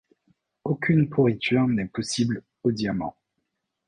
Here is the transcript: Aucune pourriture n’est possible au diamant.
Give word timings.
Aucune 0.63 1.09
pourriture 1.09 1.67
n’est 1.67 1.85
possible 1.85 2.43
au 2.63 2.71
diamant. 2.71 3.15